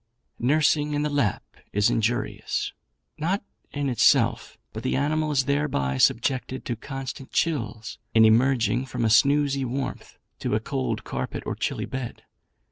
[0.39, 1.43] "Nursing in the lap
[1.73, 2.73] is injurious;
[3.19, 9.05] not in itself, but the animal is thereby subjected to constant chills, in emerging from
[9.05, 12.23] a snoozy warmth to a cold carpet or chilly bed.